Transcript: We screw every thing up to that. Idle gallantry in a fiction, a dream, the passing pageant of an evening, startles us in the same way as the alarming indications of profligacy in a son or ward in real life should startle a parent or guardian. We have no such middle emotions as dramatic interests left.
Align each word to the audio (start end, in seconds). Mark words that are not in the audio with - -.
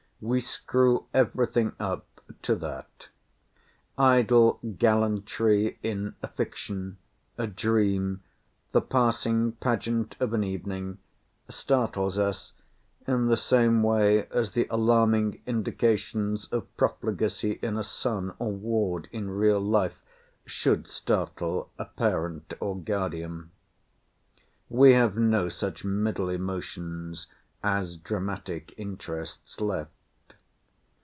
We 0.23 0.39
screw 0.39 1.07
every 1.15 1.47
thing 1.47 1.73
up 1.79 2.05
to 2.43 2.55
that. 2.57 3.09
Idle 3.97 4.59
gallantry 4.77 5.79
in 5.81 6.13
a 6.21 6.27
fiction, 6.27 6.99
a 7.39 7.47
dream, 7.47 8.21
the 8.71 8.81
passing 8.81 9.53
pageant 9.53 10.17
of 10.19 10.33
an 10.33 10.43
evening, 10.43 10.99
startles 11.49 12.19
us 12.19 12.53
in 13.07 13.29
the 13.29 13.35
same 13.35 13.81
way 13.81 14.27
as 14.27 14.51
the 14.51 14.67
alarming 14.69 15.41
indications 15.47 16.45
of 16.49 16.67
profligacy 16.77 17.53
in 17.53 17.75
a 17.75 17.83
son 17.83 18.35
or 18.37 18.51
ward 18.51 19.09
in 19.11 19.27
real 19.31 19.59
life 19.59 20.03
should 20.45 20.85
startle 20.87 21.71
a 21.79 21.85
parent 21.85 22.53
or 22.59 22.77
guardian. 22.77 23.49
We 24.69 24.93
have 24.93 25.17
no 25.17 25.49
such 25.49 25.83
middle 25.83 26.29
emotions 26.29 27.25
as 27.63 27.97
dramatic 27.97 28.75
interests 28.77 29.59
left. 29.59 29.89